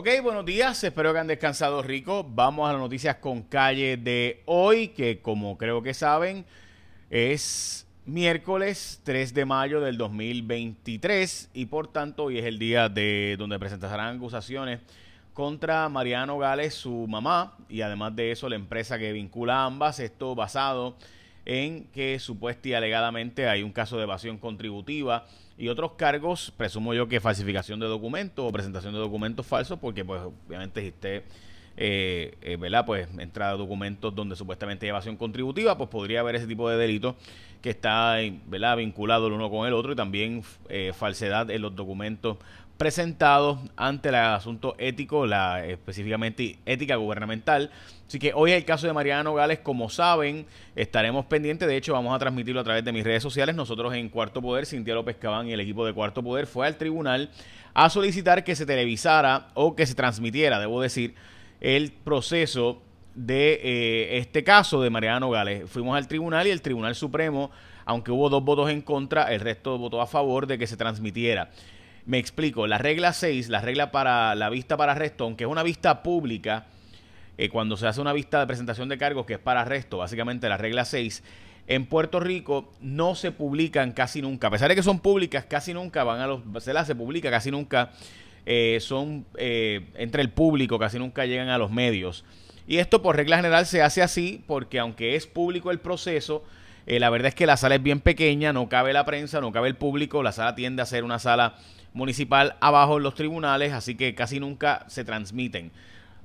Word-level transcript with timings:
Ok, 0.00 0.10
buenos 0.22 0.44
días, 0.44 0.84
espero 0.84 1.12
que 1.12 1.18
han 1.18 1.26
descansado 1.26 1.82
rico. 1.82 2.24
Vamos 2.24 2.68
a 2.68 2.72
las 2.72 2.80
noticias 2.80 3.16
con 3.16 3.42
calle 3.42 3.96
de 3.96 4.44
hoy, 4.46 4.90
que 4.90 5.20
como 5.20 5.58
creo 5.58 5.82
que 5.82 5.92
saben, 5.92 6.44
es 7.10 7.84
miércoles 8.06 9.00
3 9.02 9.34
de 9.34 9.44
mayo 9.44 9.80
del 9.80 9.98
2023 9.98 11.50
y 11.52 11.66
por 11.66 11.88
tanto 11.88 12.26
hoy 12.26 12.38
es 12.38 12.44
el 12.44 12.60
día 12.60 12.88
de 12.88 13.34
donde 13.40 13.58
presentarán 13.58 14.18
acusaciones 14.18 14.78
contra 15.34 15.88
Mariano 15.88 16.38
Gales, 16.38 16.74
su 16.74 17.08
mamá, 17.08 17.56
y 17.68 17.80
además 17.80 18.14
de 18.14 18.30
eso 18.30 18.48
la 18.48 18.54
empresa 18.54 19.00
que 19.00 19.12
vincula 19.12 19.62
a 19.62 19.64
ambas, 19.64 19.98
esto 19.98 20.36
basado 20.36 20.94
que 21.48 22.18
supuestamente 22.20 22.68
y 22.68 22.74
alegadamente 22.74 23.48
hay 23.48 23.62
un 23.62 23.72
caso 23.72 23.96
de 23.96 24.02
evasión 24.02 24.36
contributiva 24.36 25.24
y 25.56 25.68
otros 25.68 25.92
cargos, 25.92 26.52
presumo 26.56 26.92
yo 26.92 27.08
que 27.08 27.20
falsificación 27.20 27.80
de 27.80 27.86
documentos 27.86 28.44
o 28.46 28.52
presentación 28.52 28.92
de 28.92 29.00
documentos 29.00 29.46
falsos, 29.46 29.78
porque 29.78 30.04
pues 30.04 30.20
obviamente 30.20 30.80
existe, 30.80 31.24
eh, 31.78 32.34
eh, 32.42 32.56
¿verdad? 32.56 32.84
Pues 32.84 33.08
entrada 33.18 33.52
de 33.52 33.58
documentos 33.58 34.14
donde 34.14 34.36
supuestamente 34.36 34.84
hay 34.84 34.90
evasión 34.90 35.16
contributiva, 35.16 35.78
pues 35.78 35.88
podría 35.88 36.20
haber 36.20 36.36
ese 36.36 36.46
tipo 36.46 36.68
de 36.68 36.76
delito 36.76 37.16
que 37.62 37.70
está, 37.70 38.16
¿verdad? 38.46 38.76
Vinculado 38.76 39.28
el 39.28 39.32
uno 39.32 39.48
con 39.48 39.66
el 39.66 39.72
otro 39.72 39.92
y 39.92 39.96
también 39.96 40.42
eh, 40.68 40.92
falsedad 40.94 41.50
en 41.50 41.62
los 41.62 41.74
documentos 41.74 42.36
presentados 42.78 43.58
ante 43.76 44.08
el 44.08 44.14
asunto 44.14 44.76
ético, 44.78 45.26
la 45.26 45.66
específicamente 45.66 46.58
ética 46.64 46.96
gubernamental. 46.96 47.70
Así 48.06 48.18
que 48.18 48.32
hoy 48.34 48.52
el 48.52 48.64
caso 48.64 48.86
de 48.86 48.92
Mariano 48.92 49.34
Gales, 49.34 49.58
como 49.58 49.90
saben, 49.90 50.46
estaremos 50.76 51.26
pendientes. 51.26 51.68
De 51.68 51.76
hecho, 51.76 51.92
vamos 51.92 52.14
a 52.14 52.18
transmitirlo 52.18 52.60
a 52.60 52.64
través 52.64 52.84
de 52.84 52.92
mis 52.92 53.04
redes 53.04 53.22
sociales. 53.22 53.56
Nosotros 53.56 53.92
en 53.94 54.08
Cuarto 54.08 54.40
Poder, 54.40 54.64
Cintia 54.64 54.94
López 54.94 55.16
Cabán 55.16 55.48
y 55.48 55.52
el 55.52 55.60
equipo 55.60 55.84
de 55.84 55.92
Cuarto 55.92 56.22
Poder 56.22 56.46
fue 56.46 56.66
al 56.66 56.78
tribunal 56.78 57.30
a 57.74 57.90
solicitar 57.90 58.44
que 58.44 58.54
se 58.54 58.64
televisara 58.64 59.48
o 59.54 59.76
que 59.76 59.84
se 59.84 59.94
transmitiera, 59.94 60.58
debo 60.58 60.80
decir, 60.80 61.14
el 61.60 61.92
proceso 61.92 62.80
de 63.14 63.60
eh, 63.62 64.18
este 64.18 64.44
caso 64.44 64.80
de 64.80 64.90
Mariano 64.90 65.30
Gales. 65.30 65.68
Fuimos 65.68 65.96
al 65.96 66.06
tribunal 66.06 66.46
y 66.46 66.50
el 66.50 66.62
Tribunal 66.62 66.94
Supremo, 66.94 67.50
aunque 67.84 68.12
hubo 68.12 68.30
dos 68.30 68.44
votos 68.44 68.70
en 68.70 68.82
contra, 68.82 69.32
el 69.34 69.40
resto 69.40 69.76
votó 69.78 70.00
a 70.00 70.06
favor 70.06 70.46
de 70.46 70.58
que 70.58 70.66
se 70.66 70.76
transmitiera. 70.76 71.50
Me 72.08 72.16
explico, 72.16 72.66
la 72.66 72.78
regla 72.78 73.12
6, 73.12 73.50
la 73.50 73.60
regla 73.60 73.90
para 73.90 74.34
la 74.34 74.48
vista 74.48 74.78
para 74.78 74.92
arresto, 74.92 75.24
aunque 75.24 75.44
es 75.44 75.50
una 75.50 75.62
vista 75.62 76.02
pública, 76.02 76.64
eh, 77.36 77.50
cuando 77.50 77.76
se 77.76 77.86
hace 77.86 78.00
una 78.00 78.14
vista 78.14 78.40
de 78.40 78.46
presentación 78.46 78.88
de 78.88 78.96
cargos 78.96 79.26
que 79.26 79.34
es 79.34 79.38
para 79.38 79.60
arresto, 79.60 79.98
básicamente 79.98 80.48
la 80.48 80.56
regla 80.56 80.86
6, 80.86 81.22
en 81.66 81.84
Puerto 81.84 82.18
Rico 82.18 82.72
no 82.80 83.14
se 83.14 83.30
publican 83.30 83.92
casi 83.92 84.22
nunca, 84.22 84.46
a 84.46 84.50
pesar 84.50 84.70
de 84.70 84.74
que 84.74 84.82
son 84.82 85.00
públicas, 85.00 85.44
casi 85.44 85.74
nunca 85.74 86.02
van 86.02 86.22
a 86.22 86.26
los, 86.26 86.40
se 86.64 86.72
las 86.72 86.86
se 86.86 86.94
publica, 86.94 87.30
casi 87.30 87.50
nunca 87.50 87.90
eh, 88.46 88.78
son 88.80 89.26
eh, 89.36 89.90
entre 89.96 90.22
el 90.22 90.30
público, 90.30 90.78
casi 90.78 90.98
nunca 90.98 91.26
llegan 91.26 91.50
a 91.50 91.58
los 91.58 91.70
medios. 91.70 92.24
Y 92.66 92.78
esto 92.78 93.02
por 93.02 93.16
regla 93.16 93.36
general 93.36 93.66
se 93.66 93.82
hace 93.82 94.00
así 94.00 94.42
porque 94.46 94.78
aunque 94.78 95.14
es 95.14 95.26
público 95.26 95.70
el 95.70 95.78
proceso, 95.78 96.42
la 96.86 97.10
verdad 97.10 97.28
es 97.28 97.34
que 97.34 97.44
la 97.44 97.58
sala 97.58 97.74
es 97.74 97.82
bien 97.82 98.00
pequeña, 98.00 98.54
no 98.54 98.70
cabe 98.70 98.94
la 98.94 99.04
prensa, 99.04 99.42
no 99.42 99.52
cabe 99.52 99.68
el 99.68 99.76
público, 99.76 100.22
la 100.22 100.32
sala 100.32 100.54
tiende 100.54 100.80
a 100.80 100.86
ser 100.86 101.04
una 101.04 101.18
sala 101.18 101.58
municipal 101.92 102.56
abajo 102.60 102.98
en 102.98 103.02
los 103.02 103.14
tribunales, 103.14 103.72
así 103.72 103.94
que 103.94 104.14
casi 104.14 104.40
nunca 104.40 104.84
se 104.88 105.04
transmiten. 105.04 105.70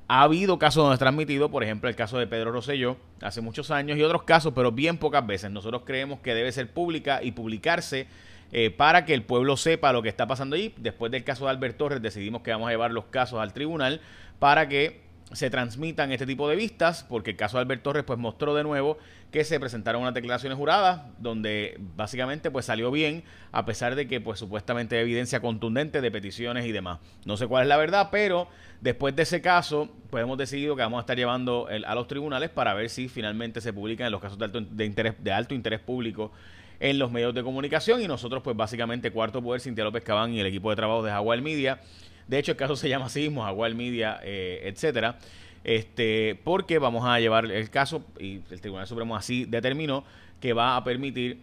Ha 0.08 0.23
habido 0.23 0.59
casos 0.59 0.83
donde 0.83 0.97
se 0.97 1.00
transmitido, 1.00 1.50
por 1.50 1.64
ejemplo, 1.64 1.89
el 1.89 1.95
caso 1.95 2.17
de 2.17 2.28
Pedro 2.28 2.52
Rosselló 2.52 2.97
hace 3.22 3.42
muchos 3.42 3.72
años 3.72 3.97
y 3.97 4.03
otros 4.03 4.23
casos, 4.23 4.53
pero 4.53 4.72
bien 4.72 4.97
pocas 4.97 5.25
veces. 5.25 5.50
Nosotros 5.50 5.84
creemos 5.86 6.19
que 6.19 6.36
debe 6.36 6.52
ser 6.52 6.69
pública 6.69 7.23
y 7.23 7.31
publicarse 7.31 8.08
eh, 8.52 8.69
para 8.69 9.06
que 9.06 9.14
el 9.14 9.23
pueblo 9.23 9.58
sepa 9.58 9.94
lo 9.94 10.03
que 10.03 10.09
está 10.09 10.28
pasando 10.28 10.56
allí. 10.56 10.73
Después 10.78 11.11
del 11.11 11.23
caso 11.23 11.45
de 11.45 11.52
Albert 11.52 11.78
Torres 11.78 12.02
decidimos 12.02 12.41
que 12.41 12.52
vamos 12.52 12.67
a 12.67 12.72
llevar 12.72 12.91
los 12.91 13.06
casos 13.06 13.39
al 13.39 13.53
tribunal 13.53 14.02
para 14.39 14.67
que 14.67 15.02
se 15.31 15.49
transmitan 15.49 16.11
este 16.11 16.25
tipo 16.25 16.47
de 16.47 16.55
vistas, 16.55 17.05
porque 17.07 17.31
el 17.31 17.38
caso 17.38 17.57
de 17.57 17.61
Albert 17.61 17.81
Torres 17.81 18.03
pues 18.03 18.19
mostró 18.19 18.53
de 18.53 18.63
nuevo 18.63 18.97
que 19.31 19.43
se 19.43 19.59
presentaron 19.59 20.03
unas 20.03 20.13
declaraciones 20.13 20.57
juradas 20.57 21.02
donde 21.17 21.79
básicamente 21.95 22.51
pues 22.51 22.66
salió 22.66 22.91
bien 22.91 23.23
a 23.51 23.66
pesar 23.66 23.95
de 23.95 24.07
que 24.07 24.22
pues 24.22 24.38
supuestamente 24.38 24.95
hay 24.95 25.01
evidencia 25.01 25.39
contundente 25.39 26.01
de 26.01 26.11
peticiones 26.11 26.66
y 26.66 26.72
demás. 26.72 27.00
No 27.25 27.35
sé 27.35 27.47
cuál 27.47 27.63
es 27.63 27.69
la 27.69 27.78
verdad, 27.78 28.09
pero 28.11 28.47
después 28.81 29.16
de 29.16 29.23
ese 29.23 29.41
caso 29.41 29.89
pues 30.11 30.23
hemos 30.23 30.38
decidido 30.38 30.75
que 30.75 30.84
vamos 30.84 30.97
a 30.97 31.01
estar 31.01 31.17
llevando 31.17 31.67
a 31.67 31.95
los 31.95 32.07
tribunales 32.07 32.51
para 32.51 32.75
ver 32.75 32.90
si 32.90 33.07
finalmente 33.07 33.59
se 33.59 33.73
publican 33.73 34.05
en 34.05 34.11
los 34.11 34.22
casos 34.22 34.38
de 34.38 34.45
alto, 34.45 34.61
de 34.61 34.85
interés, 34.85 35.16
de 35.23 35.31
alto 35.31 35.55
interés 35.55 35.79
público 35.79 36.31
en 36.79 37.00
los 37.00 37.11
medios 37.11 37.34
de 37.34 37.41
comunicación 37.41 38.01
y 38.01 38.07
nosotros 38.07 38.44
pues 38.44 38.55
básicamente 38.55 39.09
Cuarto 39.09 39.41
Poder, 39.41 39.61
Cintia 39.61 39.84
López 39.84 40.03
Cabán 40.03 40.34
y 40.34 40.41
el 40.41 40.45
equipo 40.45 40.69
de 40.69 40.75
trabajo 40.75 41.01
de 41.01 41.09
Jaguar 41.09 41.41
Media 41.41 41.79
de 42.28 42.39
hecho, 42.39 42.51
el 42.51 42.57
caso 42.57 42.75
se 42.75 42.89
llama 42.89 43.06
así, 43.06 43.34
Jaguar 43.34 43.73
Media, 43.75 44.19
eh, 44.23 44.61
etcétera. 44.66 45.17
Este, 45.63 46.39
porque 46.44 46.78
vamos 46.78 47.06
a 47.06 47.19
llevar 47.19 47.45
el 47.45 47.69
caso 47.69 48.03
y 48.19 48.41
el 48.51 48.59
Tribunal 48.59 48.85
Supremo 48.85 49.16
así 49.16 49.45
determinó 49.45 50.03
que 50.41 50.51
va 50.51 50.75
a 50.75 50.84
permitir 50.84 51.39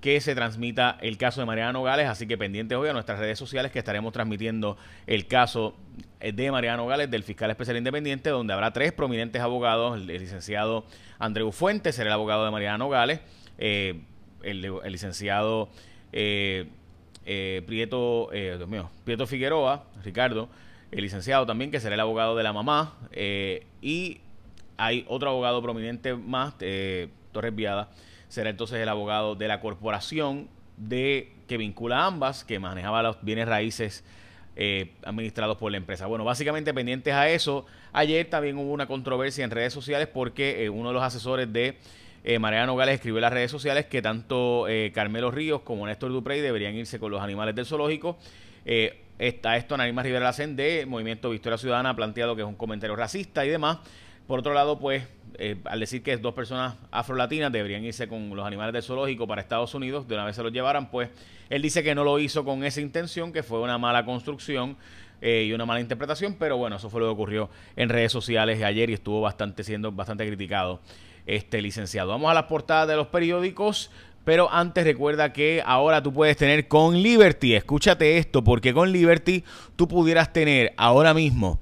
que 0.00 0.20
se 0.20 0.34
transmita 0.34 0.96
el 1.02 1.18
caso 1.18 1.40
de 1.40 1.46
Mariano 1.46 1.82
Gales, 1.82 2.06
así 2.06 2.26
que 2.26 2.38
pendientes 2.38 2.78
hoy 2.78 2.88
a 2.88 2.92
nuestras 2.92 3.18
redes 3.18 3.38
sociales 3.38 3.72
que 3.72 3.80
estaremos 3.80 4.12
transmitiendo 4.12 4.78
el 5.06 5.26
caso 5.26 5.74
de 6.20 6.50
Mariano 6.50 6.86
Gales 6.86 7.10
del 7.10 7.24
fiscal 7.24 7.50
especial 7.50 7.76
independiente, 7.76 8.30
donde 8.30 8.54
habrá 8.54 8.72
tres 8.72 8.92
prominentes 8.92 9.42
abogados, 9.42 9.96
el, 9.96 10.06
licenciado 10.06 10.86
Andreu 11.18 11.50
Fuentes 11.50 11.96
será 11.96 12.10
el 12.10 12.14
abogado 12.14 12.44
de 12.44 12.50
Mariano 12.52 12.88
Gales, 12.88 13.20
eh, 13.58 14.00
el, 14.42 14.62
licenciado 14.84 15.68
eh, 16.12 16.68
eh, 17.30 17.62
Prieto, 17.66 18.32
eh, 18.32 18.54
Dios 18.56 18.70
mío, 18.70 18.88
Prieto 19.04 19.26
Figueroa, 19.26 19.84
Ricardo, 20.02 20.48
el 20.90 21.02
licenciado 21.02 21.44
también, 21.44 21.70
que 21.70 21.78
será 21.78 21.94
el 21.94 22.00
abogado 22.00 22.34
de 22.34 22.42
la 22.42 22.54
mamá, 22.54 22.94
eh, 23.12 23.66
y 23.82 24.22
hay 24.78 25.04
otro 25.08 25.28
abogado 25.28 25.60
prominente 25.60 26.14
más, 26.14 26.54
Torres 26.56 27.54
Viada, 27.54 27.90
será 28.28 28.48
entonces 28.48 28.78
el 28.78 28.88
abogado 28.88 29.34
de 29.34 29.46
la 29.46 29.60
corporación 29.60 30.48
de 30.78 31.30
que 31.46 31.58
vincula 31.58 31.98
a 31.98 32.06
ambas, 32.06 32.44
que 32.44 32.58
manejaba 32.58 33.02
los 33.02 33.18
bienes 33.20 33.46
raíces 33.46 34.04
administrados 35.04 35.58
por 35.58 35.70
la 35.70 35.76
empresa. 35.76 36.06
Bueno, 36.06 36.24
básicamente 36.24 36.72
pendientes 36.72 37.12
a 37.12 37.28
eso, 37.28 37.66
ayer 37.92 38.30
también 38.30 38.56
hubo 38.56 38.72
una 38.72 38.86
controversia 38.86 39.44
en 39.44 39.50
redes 39.50 39.74
sociales 39.74 40.08
porque 40.08 40.70
uno 40.70 40.88
de 40.88 40.94
los 40.94 41.02
asesores 41.02 41.52
de 41.52 41.76
eh, 42.24 42.38
Mariano 42.38 42.76
Gales 42.76 42.96
escribió 42.96 43.18
en 43.18 43.22
las 43.22 43.32
redes 43.32 43.50
sociales 43.50 43.86
que 43.86 44.02
tanto 44.02 44.68
eh, 44.68 44.92
Carmelo 44.94 45.30
Ríos 45.30 45.62
como 45.62 45.86
Néstor 45.86 46.10
Duprey 46.12 46.40
deberían 46.40 46.74
irse 46.74 46.98
con 46.98 47.10
los 47.10 47.20
animales 47.20 47.54
del 47.54 47.66
zoológico. 47.66 48.18
Eh, 48.64 49.04
está 49.18 49.56
esto 49.56 49.74
Anarima 49.74 50.02
Rivera 50.02 50.24
Lacen 50.24 50.56
de 50.56 50.84
Movimiento 50.86 51.30
Victoria 51.30 51.58
Ciudadana 51.58 51.90
ha 51.90 51.96
planteado 51.96 52.36
que 52.36 52.42
es 52.42 52.48
un 52.48 52.54
comentario 52.54 52.96
racista 52.96 53.44
y 53.46 53.48
demás. 53.48 53.78
Por 54.26 54.40
otro 54.40 54.52
lado, 54.52 54.78
pues, 54.78 55.04
eh, 55.38 55.56
al 55.64 55.80
decir 55.80 56.02
que 56.02 56.14
dos 56.18 56.34
personas 56.34 56.74
afrolatinas 56.90 57.50
deberían 57.50 57.82
irse 57.82 58.08
con 58.08 58.28
los 58.36 58.46
animales 58.46 58.74
del 58.74 58.82
zoológico 58.82 59.26
para 59.26 59.40
Estados 59.40 59.74
Unidos, 59.74 60.06
de 60.06 60.14
una 60.14 60.26
vez 60.26 60.36
se 60.36 60.42
los 60.42 60.52
llevaran, 60.52 60.90
pues, 60.90 61.08
él 61.48 61.62
dice 61.62 61.82
que 61.82 61.94
no 61.94 62.04
lo 62.04 62.18
hizo 62.18 62.44
con 62.44 62.62
esa 62.62 62.82
intención, 62.82 63.32
que 63.32 63.42
fue 63.42 63.58
una 63.60 63.78
mala 63.78 64.04
construcción 64.04 64.76
y 65.20 65.50
una 65.52 65.66
mala 65.66 65.80
interpretación, 65.80 66.36
pero 66.38 66.58
bueno, 66.58 66.76
eso 66.76 66.90
fue 66.90 67.00
lo 67.00 67.06
que 67.08 67.12
ocurrió 67.12 67.50
en 67.74 67.88
redes 67.88 68.12
sociales 68.12 68.62
ayer 68.62 68.88
y 68.90 68.92
estuvo 68.92 69.20
bastante 69.20 69.64
siendo 69.64 69.90
bastante 69.90 70.24
criticado 70.24 70.80
este 71.28 71.62
licenciado. 71.62 72.10
Vamos 72.10 72.30
a 72.30 72.34
las 72.34 72.44
portadas 72.44 72.88
de 72.88 72.96
los 72.96 73.06
periódicos. 73.06 73.90
Pero 74.24 74.52
antes 74.52 74.84
recuerda 74.84 75.32
que 75.32 75.62
ahora 75.64 76.02
tú 76.02 76.12
puedes 76.12 76.36
tener 76.36 76.68
con 76.68 77.00
Liberty, 77.00 77.54
escúchate 77.54 78.18
esto, 78.18 78.44
porque 78.44 78.74
con 78.74 78.92
Liberty 78.92 79.42
tú 79.74 79.88
pudieras 79.88 80.34
tener 80.34 80.74
ahora 80.76 81.14
mismo 81.14 81.60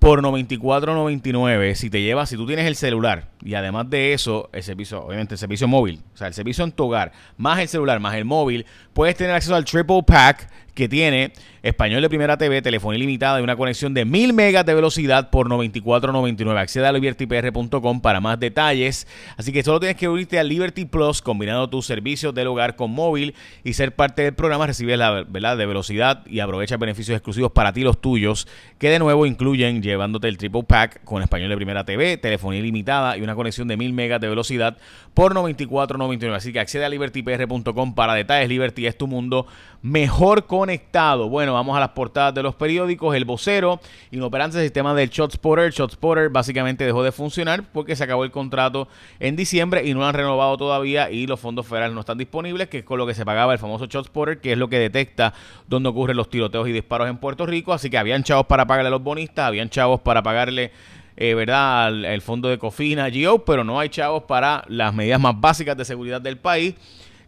por 0.00 0.20
94.99 0.20 1.74
si 1.76 1.90
te 1.90 2.02
llevas, 2.02 2.28
si 2.28 2.36
tú 2.36 2.44
tienes 2.44 2.66
el 2.66 2.74
celular 2.74 3.31
y 3.44 3.54
además 3.54 3.88
de 3.90 4.12
eso, 4.12 4.50
el 4.52 4.62
servicio, 4.62 5.04
obviamente 5.04 5.34
el 5.34 5.38
servicio 5.38 5.68
móvil, 5.68 6.00
o 6.14 6.16
sea, 6.16 6.26
el 6.26 6.34
servicio 6.34 6.64
en 6.64 6.72
tu 6.72 6.84
hogar, 6.84 7.12
más 7.36 7.58
el 7.58 7.68
celular, 7.68 8.00
más 8.00 8.14
el 8.14 8.24
móvil, 8.24 8.66
puedes 8.92 9.16
tener 9.16 9.34
acceso 9.34 9.54
al 9.54 9.64
Triple 9.64 10.02
Pack 10.02 10.48
que 10.74 10.88
tiene 10.88 11.32
español 11.62 12.02
de 12.02 12.08
primera 12.08 12.36
TV, 12.36 12.60
telefonía 12.62 12.98
ilimitada 12.98 13.40
y 13.40 13.44
una 13.44 13.56
conexión 13.56 13.94
de 13.94 14.04
1000 14.04 14.32
megas 14.32 14.66
de 14.66 14.74
velocidad 14.74 15.30
por 15.30 15.48
94.99. 15.48 16.58
Accede 16.58 16.86
a 16.86 16.92
libertypr.com 16.92 18.00
para 18.00 18.20
más 18.20 18.40
detalles. 18.40 19.06
Así 19.36 19.52
que 19.52 19.62
solo 19.62 19.78
tienes 19.78 19.96
que 19.96 20.08
unirte 20.08 20.38
a 20.38 20.44
Liberty 20.44 20.86
Plus 20.86 21.22
combinando 21.22 21.68
tus 21.68 21.86
servicios 21.86 22.34
del 22.34 22.48
hogar 22.48 22.74
con 22.74 22.90
móvil 22.90 23.34
y 23.62 23.74
ser 23.74 23.94
parte 23.94 24.22
del 24.22 24.34
programa. 24.34 24.66
Recibes 24.66 24.98
la 24.98 25.24
¿verdad? 25.28 25.56
de 25.56 25.66
velocidad 25.66 26.26
y 26.26 26.40
aprovecha 26.40 26.76
beneficios 26.78 27.16
exclusivos 27.16 27.52
para 27.52 27.72
ti 27.72 27.82
los 27.82 28.00
tuyos, 28.00 28.48
que 28.78 28.88
de 28.88 28.98
nuevo 28.98 29.26
incluyen 29.26 29.82
llevándote 29.82 30.28
el 30.28 30.38
Triple 30.38 30.64
Pack 30.64 31.04
con 31.04 31.22
español 31.22 31.50
de 31.50 31.56
primera 31.56 31.84
TV, 31.84 32.16
telefonía 32.16 32.60
ilimitada 32.60 33.16
y 33.16 33.22
una 33.22 33.31
una 33.32 33.36
conexión 33.36 33.68
de 33.68 33.76
1000 33.76 33.92
megas 33.92 34.20
de 34.20 34.28
velocidad 34.28 34.76
por 35.14 35.34
94.99. 35.34 36.34
Así 36.34 36.52
que 36.52 36.60
accede 36.60 36.84
a 36.84 36.88
libertypr.com 36.88 37.94
para 37.94 38.14
detalles. 38.14 38.48
Liberty 38.48 38.86
es 38.86 38.96
tu 38.96 39.06
mundo 39.06 39.46
mejor 39.82 40.46
conectado. 40.46 41.28
Bueno, 41.28 41.54
vamos 41.54 41.76
a 41.76 41.80
las 41.80 41.90
portadas 41.90 42.34
de 42.34 42.42
los 42.42 42.54
periódicos. 42.54 43.16
El 43.16 43.24
vocero, 43.24 43.80
inoperante 44.10 44.58
el 44.58 44.64
sistema 44.64 44.94
del 44.94 45.10
ShotSpotter. 45.10 45.72
ShotSpotter 45.72 46.28
básicamente 46.28 46.84
dejó 46.84 47.02
de 47.02 47.12
funcionar 47.12 47.64
porque 47.72 47.96
se 47.96 48.04
acabó 48.04 48.24
el 48.24 48.30
contrato 48.30 48.88
en 49.18 49.34
diciembre 49.36 49.86
y 49.86 49.94
no 49.94 50.00
lo 50.00 50.06
han 50.06 50.14
renovado 50.14 50.56
todavía 50.56 51.10
y 51.10 51.26
los 51.26 51.40
fondos 51.40 51.66
federales 51.66 51.94
no 51.94 52.00
están 52.00 52.18
disponibles, 52.18 52.68
que 52.68 52.78
es 52.78 52.84
con 52.84 52.98
lo 52.98 53.06
que 53.06 53.14
se 53.14 53.24
pagaba 53.24 53.52
el 53.52 53.58
famoso 53.58 53.86
ShotSpotter, 53.86 54.40
que 54.40 54.52
es 54.52 54.58
lo 54.58 54.68
que 54.68 54.78
detecta 54.78 55.34
dónde 55.66 55.88
ocurren 55.88 56.16
los 56.16 56.28
tiroteos 56.28 56.68
y 56.68 56.72
disparos 56.72 57.08
en 57.08 57.16
Puerto 57.16 57.46
Rico. 57.46 57.72
Así 57.72 57.90
que 57.90 57.98
habían 57.98 58.22
chavos 58.22 58.46
para 58.46 58.66
pagarle 58.66 58.88
a 58.88 58.90
los 58.90 59.02
bonistas, 59.02 59.46
habían 59.46 59.70
chavos 59.70 60.00
para 60.00 60.22
pagarle 60.22 60.70
eh, 61.16 61.34
¿verdad? 61.34 61.88
El, 62.04 62.22
fondo 62.22 62.48
de 62.48 62.58
Cofina, 62.58 63.08
GO, 63.10 63.44
pero 63.44 63.64
no 63.64 63.78
hay 63.78 63.88
chavos 63.88 64.24
para 64.24 64.64
las 64.68 64.94
medidas 64.94 65.20
más 65.20 65.38
básicas 65.40 65.76
de 65.76 65.84
seguridad 65.84 66.20
del 66.20 66.38
país. 66.38 66.74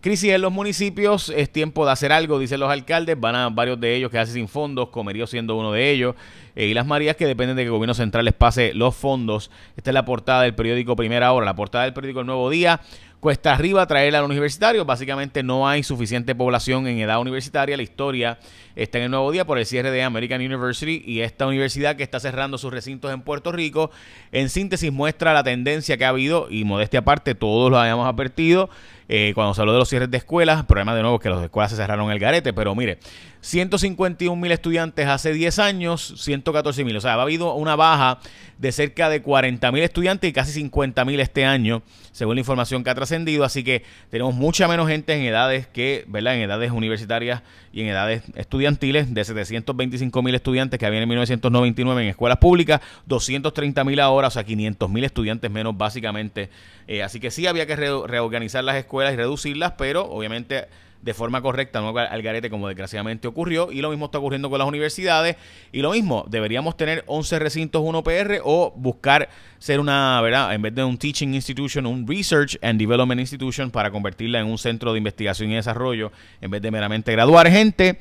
Crisis 0.00 0.32
en 0.32 0.42
los 0.42 0.52
municipios, 0.52 1.30
es 1.30 1.50
tiempo 1.50 1.86
de 1.86 1.92
hacer 1.92 2.12
algo, 2.12 2.38
dicen 2.38 2.60
los 2.60 2.70
alcaldes, 2.70 3.18
van 3.18 3.34
a 3.36 3.48
varios 3.48 3.80
de 3.80 3.94
ellos 3.94 4.10
quedarse 4.10 4.34
sin 4.34 4.48
fondos, 4.48 4.90
Comerío 4.90 5.26
siendo 5.26 5.56
uno 5.56 5.72
de 5.72 5.90
ellos, 5.90 6.14
eh, 6.56 6.66
y 6.66 6.74
las 6.74 6.86
Marías 6.86 7.16
que 7.16 7.26
dependen 7.26 7.56
de 7.56 7.62
que 7.62 7.66
el 7.66 7.72
gobierno 7.72 7.94
central 7.94 8.24
les 8.24 8.34
pase 8.34 8.74
los 8.74 8.94
fondos. 8.94 9.50
Esta 9.76 9.90
es 9.90 9.94
la 9.94 10.04
portada 10.04 10.42
del 10.42 10.54
periódico 10.54 10.96
Primera 10.96 11.32
Hora, 11.32 11.44
la 11.46 11.56
portada 11.56 11.84
del 11.84 11.94
periódico 11.94 12.20
El 12.20 12.26
Nuevo 12.26 12.50
Día, 12.50 12.80
cuesta 13.24 13.54
arriba 13.54 13.86
traer 13.86 14.14
a 14.16 14.20
los 14.20 14.28
universitarios. 14.28 14.84
Básicamente 14.84 15.42
no 15.42 15.66
hay 15.66 15.82
suficiente 15.82 16.34
población 16.34 16.86
en 16.86 16.98
edad 16.98 17.18
universitaria. 17.22 17.74
La 17.74 17.82
historia 17.82 18.38
está 18.76 18.98
en 18.98 19.04
el 19.04 19.10
nuevo 19.12 19.32
día 19.32 19.46
por 19.46 19.56
el 19.56 19.64
cierre 19.64 19.90
de 19.90 20.02
American 20.02 20.42
University 20.42 21.02
y 21.06 21.20
esta 21.20 21.46
universidad 21.46 21.96
que 21.96 22.02
está 22.02 22.20
cerrando 22.20 22.58
sus 22.58 22.70
recintos 22.70 23.14
en 23.14 23.22
Puerto 23.22 23.50
Rico. 23.50 23.90
En 24.30 24.50
síntesis 24.50 24.92
muestra 24.92 25.32
la 25.32 25.42
tendencia 25.42 25.96
que 25.96 26.04
ha 26.04 26.10
habido 26.10 26.48
y 26.50 26.64
modestia 26.64 27.00
aparte 27.00 27.34
todos 27.34 27.70
lo 27.70 27.78
habíamos 27.78 28.06
advertido 28.06 28.68
eh, 29.08 29.32
cuando 29.34 29.54
se 29.54 29.60
habló 29.62 29.72
de 29.72 29.78
los 29.78 29.88
cierres 29.88 30.10
de 30.10 30.18
escuelas. 30.18 30.60
El 30.60 30.66
problema 30.66 30.94
de 30.94 31.00
nuevo 31.00 31.16
es 31.16 31.22
que 31.22 31.30
las 31.30 31.42
escuelas 31.42 31.70
se 31.70 31.78
cerraron 31.78 32.10
el 32.10 32.18
garete, 32.18 32.52
pero 32.52 32.74
mire, 32.74 32.98
151 33.40 34.36
mil 34.36 34.52
estudiantes 34.52 35.06
hace 35.06 35.32
10 35.32 35.58
años, 35.58 36.14
114 36.44 36.84
mil. 36.84 36.96
O 36.96 37.00
sea, 37.00 37.14
ha 37.14 37.22
habido 37.22 37.54
una 37.54 37.76
baja 37.76 38.18
de 38.58 38.70
cerca 38.70 39.08
de 39.08 39.22
40 39.22 39.72
mil 39.72 39.82
estudiantes 39.82 40.28
y 40.30 40.32
casi 40.32 40.52
50 40.52 41.04
mil 41.04 41.18
este 41.20 41.44
año, 41.44 41.82
según 42.12 42.36
la 42.36 42.40
información 42.40 42.84
que 42.84 42.90
ha 42.90 42.94
trascendido. 42.94 43.44
Así 43.44 43.64
que 43.64 43.82
tenemos 44.10 44.34
mucha 44.34 44.68
menos 44.68 44.88
gente 44.88 45.14
en 45.14 45.22
edades 45.22 45.66
que, 45.66 46.04
¿verdad? 46.06 46.36
En 46.36 46.42
edades 46.42 46.70
universitarias 46.70 47.42
y 47.72 47.80
en 47.80 47.88
edades 47.88 48.22
estudiantiles, 48.36 49.12
de 49.12 49.24
725 49.24 50.22
mil 50.22 50.34
estudiantes 50.34 50.78
que 50.78 50.86
habían 50.86 51.02
en 51.02 51.08
1999 51.08 52.02
en 52.02 52.08
escuelas 52.08 52.38
públicas, 52.38 52.80
230 53.06 53.82
mil 53.84 53.98
ahora, 54.00 54.28
o 54.28 54.30
sea, 54.30 54.44
500 54.44 54.88
mil 54.90 55.04
estudiantes 55.04 55.50
menos 55.50 55.76
básicamente. 55.76 56.50
Eh, 56.86 57.02
así 57.02 57.18
que 57.18 57.30
sí 57.30 57.46
había 57.46 57.66
que 57.66 57.76
reorganizar 57.76 58.62
las 58.62 58.76
escuelas 58.76 59.14
y 59.14 59.16
reducirlas, 59.16 59.72
pero 59.76 60.04
obviamente 60.04 60.66
de 61.04 61.12
forma 61.12 61.42
correcta, 61.42 61.82
no 61.82 61.96
al 61.96 62.22
garete 62.22 62.48
como 62.48 62.66
desgraciadamente 62.66 63.28
ocurrió. 63.28 63.70
Y 63.70 63.82
lo 63.82 63.90
mismo 63.90 64.06
está 64.06 64.18
ocurriendo 64.18 64.48
con 64.48 64.58
las 64.58 64.66
universidades. 64.66 65.36
Y 65.70 65.82
lo 65.82 65.92
mismo, 65.92 66.24
deberíamos 66.28 66.78
tener 66.78 67.04
11 67.06 67.38
recintos 67.38 67.82
1PR 67.82 68.40
o 68.42 68.72
buscar 68.74 69.28
ser 69.58 69.80
una, 69.80 70.18
¿verdad? 70.22 70.54
En 70.54 70.62
vez 70.62 70.74
de 70.74 70.82
un 70.82 70.96
teaching 70.96 71.34
institution, 71.34 71.84
un 71.84 72.06
research 72.08 72.56
and 72.62 72.80
development 72.80 73.20
institution 73.20 73.70
para 73.70 73.90
convertirla 73.90 74.40
en 74.40 74.46
un 74.46 74.56
centro 74.56 74.92
de 74.92 74.98
investigación 74.98 75.50
y 75.52 75.56
desarrollo 75.56 76.10
en 76.40 76.50
vez 76.50 76.62
de 76.62 76.70
meramente 76.70 77.12
graduar 77.12 77.50
gente. 77.50 77.98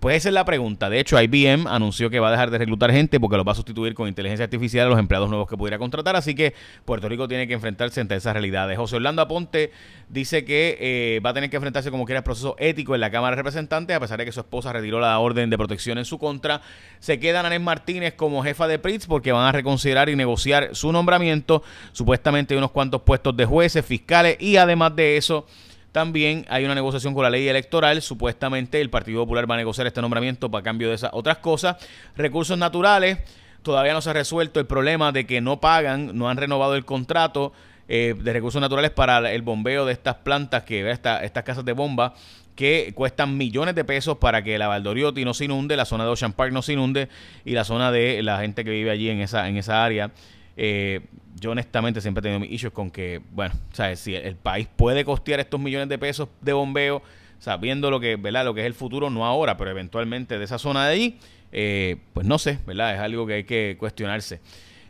Pues 0.00 0.16
esa 0.16 0.30
es 0.30 0.34
la 0.34 0.44
pregunta. 0.44 0.90
De 0.90 0.98
hecho, 0.98 1.20
IBM 1.20 1.68
anunció 1.68 2.10
que 2.10 2.18
va 2.18 2.26
a 2.28 2.30
dejar 2.32 2.50
de 2.50 2.58
reclutar 2.58 2.90
gente 2.90 3.20
porque 3.20 3.36
lo 3.36 3.44
va 3.44 3.52
a 3.52 3.54
sustituir 3.54 3.94
con 3.94 4.08
inteligencia 4.08 4.42
artificial 4.42 4.88
a 4.88 4.90
los 4.90 4.98
empleados 4.98 5.28
nuevos 5.28 5.48
que 5.48 5.56
pudiera 5.56 5.78
contratar. 5.78 6.16
Así 6.16 6.34
que 6.34 6.54
Puerto 6.84 7.08
Rico 7.08 7.28
tiene 7.28 7.46
que 7.46 7.54
enfrentarse 7.54 8.00
ante 8.00 8.16
esas 8.16 8.32
realidades. 8.32 8.76
José 8.76 8.96
Orlando 8.96 9.22
Aponte 9.22 9.70
dice 10.08 10.44
que 10.44 10.76
eh, 10.80 11.20
va 11.24 11.30
a 11.30 11.34
tener 11.34 11.50
que 11.50 11.56
enfrentarse 11.56 11.92
como 11.92 12.04
quiera 12.04 12.18
el 12.18 12.24
proceso 12.24 12.56
ético 12.58 12.96
en 12.96 13.00
la 13.00 13.12
Cámara 13.12 13.36
de 13.36 13.42
Representantes, 13.42 13.96
a 13.96 14.00
pesar 14.00 14.18
de 14.18 14.24
que 14.24 14.32
su 14.32 14.40
esposa 14.40 14.72
retiró 14.72 14.98
la 14.98 15.16
orden 15.20 15.50
de 15.50 15.56
protección 15.56 15.98
en 15.98 16.04
su 16.04 16.18
contra. 16.18 16.62
Se 16.98 17.20
queda 17.20 17.44
Nanés 17.44 17.60
Martínez 17.60 18.14
como 18.14 18.42
jefa 18.42 18.66
de 18.66 18.80
PRITS 18.80 19.06
porque 19.06 19.30
van 19.30 19.46
a 19.46 19.52
reconsiderar 19.52 20.08
y 20.08 20.16
negociar 20.16 20.70
su 20.74 20.90
nombramiento. 20.90 21.62
Supuestamente 21.92 22.54
hay 22.54 22.58
unos 22.58 22.72
cuantos 22.72 23.02
puestos 23.02 23.36
de 23.36 23.44
jueces, 23.44 23.86
fiscales 23.86 24.36
y 24.40 24.56
además 24.56 24.96
de 24.96 25.16
eso 25.16 25.46
también 25.96 26.44
hay 26.50 26.62
una 26.66 26.74
negociación 26.74 27.14
con 27.14 27.22
la 27.22 27.30
ley 27.30 27.48
electoral. 27.48 28.02
Supuestamente 28.02 28.82
el 28.82 28.90
Partido 28.90 29.22
Popular 29.22 29.50
va 29.50 29.54
a 29.54 29.56
negociar 29.56 29.86
este 29.86 30.02
nombramiento 30.02 30.50
para 30.50 30.62
cambio 30.62 30.90
de 30.90 30.94
esas 30.94 31.08
otras 31.14 31.38
cosas. 31.38 31.76
Recursos 32.18 32.58
naturales. 32.58 33.16
Todavía 33.62 33.94
no 33.94 34.02
se 34.02 34.10
ha 34.10 34.12
resuelto 34.12 34.60
el 34.60 34.66
problema 34.66 35.10
de 35.10 35.24
que 35.24 35.40
no 35.40 35.58
pagan, 35.58 36.10
no 36.18 36.28
han 36.28 36.36
renovado 36.36 36.74
el 36.74 36.84
contrato 36.84 37.54
eh, 37.88 38.14
de 38.14 38.32
recursos 38.34 38.60
naturales 38.60 38.90
para 38.90 39.32
el 39.32 39.40
bombeo 39.40 39.86
de 39.86 39.94
estas 39.94 40.16
plantas, 40.16 40.64
que 40.64 40.90
esta, 40.90 41.24
estas 41.24 41.44
casas 41.44 41.64
de 41.64 41.72
bomba 41.72 42.12
que 42.56 42.92
cuestan 42.94 43.38
millones 43.38 43.74
de 43.74 43.84
pesos 43.84 44.18
para 44.18 44.42
que 44.44 44.58
la 44.58 44.68
Valdoriotti 44.68 45.24
no 45.24 45.32
se 45.32 45.46
inunde, 45.46 45.78
la 45.78 45.86
zona 45.86 46.04
de 46.04 46.10
Ocean 46.10 46.34
Park 46.34 46.52
no 46.52 46.60
se 46.60 46.74
inunde 46.74 47.08
y 47.46 47.52
la 47.52 47.64
zona 47.64 47.90
de 47.90 48.22
la 48.22 48.38
gente 48.40 48.64
que 48.64 48.70
vive 48.70 48.90
allí 48.90 49.08
en 49.08 49.22
esa, 49.22 49.48
en 49.48 49.56
esa 49.56 49.82
área 49.82 50.10
eh, 50.56 51.00
yo 51.38 51.50
honestamente 51.50 52.00
siempre 52.00 52.20
he 52.20 52.22
tenido 52.22 52.40
mis 52.40 52.50
issues 52.50 52.72
con 52.72 52.90
que, 52.90 53.20
bueno, 53.32 53.54
¿sabes? 53.72 54.00
si 54.00 54.14
el 54.14 54.36
país 54.36 54.68
puede 54.74 55.04
costear 55.04 55.40
estos 55.40 55.60
millones 55.60 55.88
de 55.88 55.98
pesos 55.98 56.28
de 56.40 56.52
bombeo, 56.52 57.02
sabiendo 57.38 57.90
lo 57.90 58.00
que, 58.00 58.16
¿verdad? 58.16 58.44
Lo 58.44 58.54
que 58.54 58.60
es 58.60 58.66
el 58.66 58.74
futuro, 58.74 59.10
no 59.10 59.26
ahora, 59.26 59.56
pero 59.56 59.70
eventualmente 59.70 60.38
de 60.38 60.44
esa 60.44 60.58
zona 60.58 60.86
de 60.86 60.92
allí, 60.94 61.18
eh, 61.52 61.96
pues 62.12 62.26
no 62.26 62.38
sé, 62.38 62.58
¿verdad? 62.66 62.94
Es 62.94 63.00
algo 63.00 63.26
que 63.26 63.34
hay 63.34 63.44
que 63.44 63.76
cuestionarse 63.78 64.40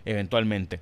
eventualmente 0.04 0.80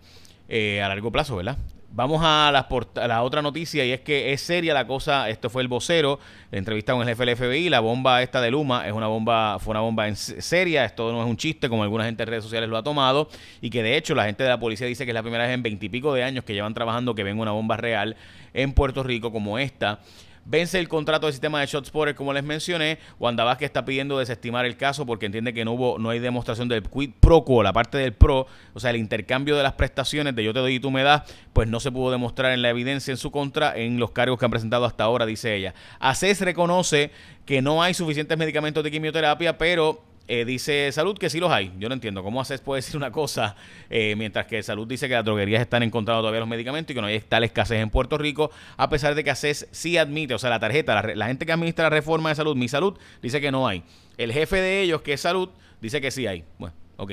eh, 0.49 0.83
a 0.83 0.89
largo 0.89 1.11
plazo, 1.11 1.37
¿verdad? 1.37 1.57
Vamos 1.97 2.23
a 2.25 2.51
la, 2.51 3.23
otra 3.23 3.41
noticia 3.41 3.85
y 3.85 3.93
es 3.93 4.01
que 4.01 4.33
es 4.33 4.41
seria 4.41 4.75
la 4.75 4.85
cosa. 4.85 5.29
Esto 5.31 5.49
fue 5.49 5.63
el 5.63 5.69
vocero, 5.69 6.19
la 6.51 6.59
entrevista 6.59 6.93
con 6.93 7.03
el 7.03 7.15
jefe 7.15 7.37
FBI. 7.37 7.69
La 7.69 7.79
bomba 7.79 8.21
esta 8.21 8.41
de 8.41 8.51
Luma 8.51 8.85
es 8.85 8.93
una 8.93 9.07
bomba, 9.07 9.61
fue 9.61 9.71
una 9.71 9.81
bomba 9.81 10.09
en 10.09 10.17
seria. 10.17 10.85
Esto 10.85 11.13
no 11.13 11.23
es 11.23 11.29
un 11.29 11.37
chiste 11.37 11.69
como 11.69 11.85
alguna 11.85 12.05
gente 12.05 12.25
en 12.25 12.29
redes 12.31 12.43
sociales 12.43 12.69
lo 12.69 12.77
ha 12.77 12.83
tomado. 12.83 13.29
Y 13.61 13.71
que 13.71 13.85
de 13.85 13.97
hecho 13.97 14.17
la 14.17 14.25
gente 14.25 14.43
de 14.43 14.49
la 14.49 14.59
policía 14.59 14.89
dice 14.89 15.05
que 15.05 15.13
es 15.13 15.15
la 15.15 15.23
primera 15.23 15.45
vez 15.45 15.55
en 15.55 15.63
veintipico 15.63 16.13
de 16.13 16.25
años 16.25 16.43
que 16.43 16.53
llevan 16.53 16.75
trabajando 16.75 17.15
que 17.15 17.23
ven 17.23 17.39
una 17.39 17.53
bomba 17.53 17.77
real 17.77 18.17
en 18.55 18.73
Puerto 18.73 19.05
Rico 19.05 19.31
como 19.31 19.61
esta. 19.61 20.01
Vence 20.47 20.79
el 20.79 20.89
contrato 20.89 21.27
del 21.27 21.33
sistema 21.33 21.61
de 21.61 21.67
ShotSpotter, 21.67 22.15
como 22.15 22.33
les 22.33 22.45
mencioné. 22.45 22.99
Wanda 23.19 23.45
Vázquez 23.45 23.67
está 23.67 23.85
pidiendo 23.85 24.19
desestimar 24.19 24.67
el 24.67 24.77
caso 24.77 25.07
porque 25.07 25.27
entiende 25.27 25.55
que 25.55 25.65
no 25.65 25.73
hubo, 25.73 25.99
no 25.99 26.11
hay 26.11 26.19
demostración 26.19 26.69
del 26.69 26.83
quid 26.83 27.11
pro 27.19 27.45
quo, 27.45 27.63
la 27.63 27.73
parte 27.73 27.99
del 27.99 28.13
pro, 28.13 28.47
o 28.75 28.81
sea, 28.81 28.91
el 28.91 28.97
intercambio 28.97 29.57
de 29.57 29.63
las 29.63 29.73
prestaciones 29.73 30.35
de 30.35 30.45
yo 30.45 30.53
te 30.53 30.61
doy 30.61 30.75
y 30.75 30.81
tú 30.81 30.91
me 30.91 31.03
das, 31.03 31.23
pues 31.53 31.69
no 31.69 31.81
se 31.81 31.91
pudo 31.91 32.11
demostrar 32.11 32.53
en 32.53 32.63
la 32.63 32.71
evidencia 32.71 33.11
en 33.11 33.17
su 33.17 33.31
contra 33.31 33.77
en 33.77 33.99
los 33.99 34.11
cargos 34.11 34.39
que 34.39 34.45
han 34.45 34.51
presentado 34.51 34.85
hasta 34.85 35.05
ahora, 35.05 35.27
dice 35.27 35.55
ella. 35.55 35.75
ACES 35.99 36.43
reconoce 36.43 37.11
que 37.47 37.63
no 37.63 37.83
hay 37.83 37.95
suficientes 37.95 38.37
medicamentos 38.37 38.85
de 38.85 38.91
quimioterapia, 38.91 39.57
pero 39.57 40.14
eh, 40.27 40.45
dice 40.45 40.91
Salud 40.93 41.19
que 41.19 41.29
sí 41.29 41.39
los 41.39 41.51
hay. 41.51 41.73
Yo 41.79 41.89
no 41.89 41.95
entiendo 41.95 42.23
cómo 42.23 42.41
haces 42.41 42.61
puede 42.61 42.79
decir 42.79 42.97
una 42.97 43.11
cosa 43.11 43.57
eh, 43.91 44.15
mientras 44.17 44.47
que 44.47 44.63
Salud 44.63 44.87
dice 44.87 45.09
que 45.09 45.15
las 45.15 45.25
droguerías 45.25 45.61
están 45.61 45.83
encontrando 45.83 46.23
todavía 46.23 46.41
los 46.41 46.49
medicamentos 46.49 46.93
y 46.93 46.95
que 46.95 47.01
no 47.01 47.07
hay 47.07 47.21
tal 47.21 47.45
escasez 47.45 47.81
en 47.81 47.91
Puerto 47.91 48.17
Rico, 48.17 48.51
a 48.77 48.89
pesar 48.89 49.15
de 49.15 49.23
que 49.23 49.31
ACES 49.31 49.69
sí 49.71 49.99
admite, 49.99 50.35
o 50.35 50.39
sea, 50.39 50.51
la 50.51 50.61
tarjeta, 50.61 51.03
la, 51.15 51.27
gente 51.27 51.45
que 51.45 51.53
administra 51.53 51.85
la 51.85 51.91
reforma 51.91 52.31
de 52.31 52.35
salud, 52.37 52.57
mi 52.57 52.69
salud, 52.69 52.99
dice 53.21 53.41
que 53.41 53.51
no 53.51 53.69
hay. 53.69 53.83
El 54.17 54.33
jefe 54.33 54.57
de 54.61 54.83
ellos, 54.83 55.03
que 55.03 55.13
es 55.15 55.21
Salud, 55.21 55.51
dice 55.81 56.01
que 56.01 56.11
sí 56.11 56.27
hay. 56.27 56.45
Bueno, 56.59 56.75
ok. 56.97 57.13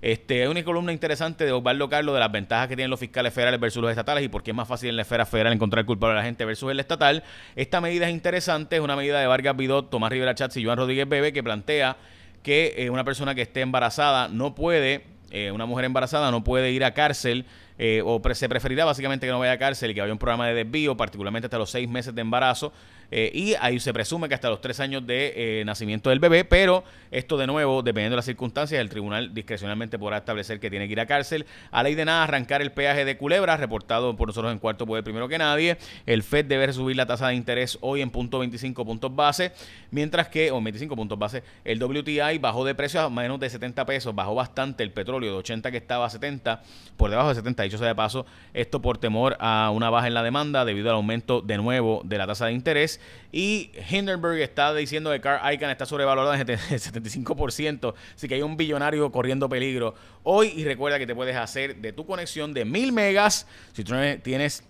Este, 0.00 0.42
hay 0.42 0.48
una 0.48 0.62
columna 0.62 0.92
interesante 0.92 1.44
de 1.44 1.50
Osvaldo 1.50 1.88
Carlos 1.88 2.14
de 2.14 2.20
las 2.20 2.30
ventajas 2.30 2.68
que 2.68 2.76
tienen 2.76 2.90
los 2.90 3.00
fiscales 3.00 3.34
federales 3.34 3.58
versus 3.58 3.82
los 3.82 3.90
estatales 3.90 4.24
y 4.24 4.28
por 4.28 4.44
qué 4.44 4.52
es 4.52 4.56
más 4.56 4.68
fácil 4.68 4.90
en 4.90 4.96
la 4.96 5.02
esfera 5.02 5.26
federal 5.26 5.52
encontrar 5.52 5.84
culpable 5.84 6.12
a 6.12 6.20
la 6.20 6.24
gente 6.24 6.44
versus 6.44 6.70
el 6.70 6.78
estatal. 6.78 7.24
Esta 7.56 7.80
medida 7.80 8.06
es 8.06 8.12
interesante, 8.12 8.76
es 8.76 8.82
una 8.82 8.94
medida 8.94 9.20
de 9.20 9.26
Vargas 9.26 9.56
Vidot, 9.56 9.90
Tomás 9.90 10.12
Rivera 10.12 10.36
Chats 10.36 10.56
y 10.56 10.64
Joan 10.64 10.78
Rodríguez 10.78 11.08
Bebe 11.08 11.32
que 11.32 11.42
plantea 11.42 11.96
que 12.42 12.74
eh, 12.76 12.90
una 12.90 13.04
persona 13.04 13.34
que 13.34 13.42
esté 13.42 13.60
embarazada 13.60 14.28
no 14.28 14.54
puede, 14.54 15.04
eh, 15.30 15.50
una 15.50 15.66
mujer 15.66 15.84
embarazada 15.84 16.30
no 16.30 16.44
puede 16.44 16.72
ir 16.72 16.84
a 16.84 16.94
cárcel 16.94 17.46
eh, 17.78 18.02
o 18.04 18.20
se 18.34 18.48
preferirá 18.48 18.84
básicamente 18.84 19.26
que 19.26 19.32
no 19.32 19.38
vaya 19.38 19.52
a 19.52 19.58
cárcel 19.58 19.92
y 19.92 19.94
que 19.94 20.02
haya 20.02 20.12
un 20.12 20.18
programa 20.18 20.48
de 20.48 20.54
desvío, 20.54 20.96
particularmente 20.96 21.46
hasta 21.46 21.58
los 21.58 21.70
seis 21.70 21.88
meses 21.88 22.14
de 22.14 22.20
embarazo. 22.20 22.72
Eh, 23.10 23.30
y 23.32 23.54
ahí 23.60 23.80
se 23.80 23.92
presume 23.94 24.28
que 24.28 24.34
hasta 24.34 24.50
los 24.50 24.60
tres 24.60 24.80
años 24.80 25.06
de 25.06 25.60
eh, 25.60 25.64
nacimiento 25.64 26.10
del 26.10 26.18
bebé, 26.18 26.44
pero 26.44 26.84
esto 27.10 27.38
de 27.38 27.46
nuevo, 27.46 27.82
dependiendo 27.82 28.14
de 28.14 28.18
las 28.18 28.26
circunstancias, 28.26 28.78
el 28.80 28.90
tribunal 28.90 29.32
discrecionalmente 29.32 29.98
podrá 29.98 30.18
establecer 30.18 30.60
que 30.60 30.68
tiene 30.68 30.86
que 30.86 30.92
ir 30.92 31.00
a 31.00 31.06
cárcel. 31.06 31.46
A 31.70 31.82
ley 31.82 31.94
de 31.94 32.04
nada, 32.04 32.24
arrancar 32.24 32.60
el 32.60 32.72
peaje 32.72 33.06
de 33.06 33.16
Culebra, 33.16 33.56
reportado 33.56 34.14
por 34.14 34.28
nosotros 34.28 34.52
en 34.52 34.58
cuarto 34.58 34.86
poder 34.86 35.04
primero 35.04 35.26
que 35.26 35.38
nadie. 35.38 35.78
El 36.04 36.22
FED 36.22 36.44
debe 36.44 36.70
subir 36.72 36.96
la 36.96 37.06
tasa 37.06 37.28
de 37.28 37.34
interés 37.34 37.78
hoy 37.80 38.02
en 38.02 38.10
punto 38.10 38.40
25 38.40 38.84
puntos 38.84 39.14
base, 39.14 39.52
mientras 39.90 40.28
que, 40.28 40.50
o 40.50 40.60
25 40.60 40.94
puntos 40.94 41.18
base, 41.18 41.42
el 41.64 41.82
WTI 41.82 42.38
bajó 42.38 42.64
de 42.64 42.74
precio 42.74 43.00
a 43.00 43.08
menos 43.08 43.40
de 43.40 43.48
70 43.48 43.86
pesos, 43.86 44.14
bajó 44.14 44.34
bastante 44.34 44.82
el 44.82 44.92
petróleo 44.92 45.32
de 45.32 45.38
80 45.38 45.70
que 45.70 45.78
estaba 45.78 46.04
a 46.04 46.10
70, 46.10 46.62
por 46.96 47.08
debajo 47.08 47.30
de 47.30 47.36
70 47.36 47.67
dicho 47.68 47.78
sea 47.78 47.88
de 47.88 47.94
paso, 47.94 48.26
esto 48.54 48.82
por 48.82 48.98
temor 48.98 49.36
a 49.40 49.70
una 49.72 49.90
baja 49.90 50.06
en 50.06 50.14
la 50.14 50.22
demanda 50.22 50.64
debido 50.64 50.90
al 50.90 50.96
aumento 50.96 51.40
de 51.40 51.56
nuevo 51.56 52.02
de 52.04 52.18
la 52.18 52.26
tasa 52.26 52.46
de 52.46 52.52
interés. 52.52 53.00
Y 53.32 53.70
Hindenburg 53.90 54.38
está 54.38 54.74
diciendo 54.74 55.10
que 55.10 55.20
Carl 55.20 55.52
Icahn 55.52 55.70
está 55.70 55.86
sobrevalorado 55.86 56.34
en 56.34 56.40
el 56.40 56.58
75%, 56.58 57.94
así 58.14 58.28
que 58.28 58.34
hay 58.34 58.42
un 58.42 58.56
billonario 58.56 59.10
corriendo 59.12 59.48
peligro 59.48 59.94
hoy. 60.22 60.52
Y 60.56 60.64
recuerda 60.64 60.98
que 60.98 61.06
te 61.06 61.14
puedes 61.14 61.36
hacer 61.36 61.76
de 61.76 61.92
tu 61.92 62.06
conexión 62.06 62.52
de 62.54 62.64
1000 62.64 62.92
megas 62.92 63.46
si 63.72 63.84
tú 63.84 63.94
tienes 64.22 64.64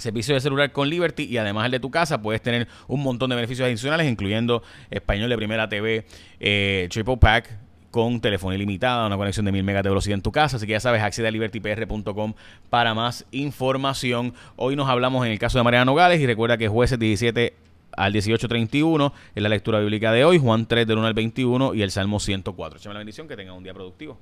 servicio 0.00 0.34
de 0.34 0.40
celular 0.40 0.72
con 0.72 0.88
Liberty 0.88 1.24
y 1.24 1.36
además 1.36 1.66
el 1.66 1.72
de 1.72 1.80
tu 1.80 1.90
casa 1.90 2.20
puedes 2.22 2.42
tener 2.42 2.66
un 2.88 3.02
montón 3.02 3.30
de 3.30 3.36
beneficios 3.36 3.66
adicionales 3.66 4.10
incluyendo 4.10 4.62
español 4.90 5.28
de 5.28 5.36
primera 5.36 5.68
TV, 5.68 6.06
eh, 6.40 6.88
triple 6.90 7.18
pack 7.18 7.50
con 7.90 8.20
telefonía 8.20 8.56
ilimitada, 8.56 9.06
una 9.06 9.16
conexión 9.16 9.46
de 9.46 9.52
1000 9.52 9.64
megas 9.64 9.82
de 9.82 9.88
velocidad 9.88 10.14
en 10.14 10.22
tu 10.22 10.32
casa. 10.32 10.56
Así 10.56 10.66
que 10.66 10.72
ya 10.72 10.80
sabes, 10.80 11.02
accede 11.02 11.28
a 11.28 11.30
libertypr.com 11.30 12.34
para 12.68 12.94
más 12.94 13.26
información. 13.32 14.34
Hoy 14.56 14.76
nos 14.76 14.88
hablamos 14.88 15.26
en 15.26 15.32
el 15.32 15.38
caso 15.38 15.58
de 15.58 15.64
Mariana 15.64 15.84
Nogales 15.84 16.20
y 16.20 16.26
recuerda 16.26 16.56
que 16.58 16.68
jueces 16.68 16.98
17 16.98 17.54
al 17.96 18.12
18.31 18.12 19.12
es 19.34 19.42
la 19.42 19.48
lectura 19.48 19.80
bíblica 19.80 20.12
de 20.12 20.24
hoy, 20.24 20.38
Juan 20.38 20.66
3 20.66 20.86
del 20.86 20.98
1 20.98 21.06
al 21.06 21.14
21 21.14 21.74
y 21.74 21.82
el 21.82 21.90
Salmo 21.90 22.20
104. 22.20 22.78
Échame 22.78 22.94
la 22.94 23.00
bendición, 23.00 23.26
que 23.26 23.36
tengan 23.36 23.56
un 23.56 23.64
día 23.64 23.74
productivo. 23.74 24.18